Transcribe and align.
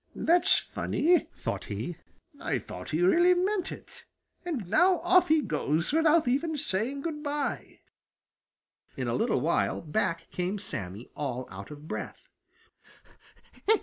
"That's 0.15 0.57
funny," 0.57 1.27
thought 1.31 1.65
he. 1.65 1.97
"I 2.39 2.57
thought 2.57 2.89
he 2.89 3.03
really 3.03 3.35
meant 3.35 3.71
it, 3.71 4.03
and 4.43 4.67
now 4.67 4.97
off 5.01 5.27
he 5.27 5.41
goes 5.43 5.91
without 5.93 6.27
even 6.27 6.57
saying 6.57 7.01
good 7.01 7.21
by." 7.21 7.81
In 8.97 9.07
a 9.07 9.13
little 9.13 9.41
while 9.41 9.79
back 9.79 10.27
came 10.31 10.57
Sammy, 10.57 11.11
all 11.15 11.47
out 11.51 11.69
of 11.69 11.87
breath. 11.87 12.29